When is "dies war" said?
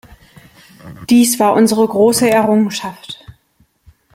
1.11-1.53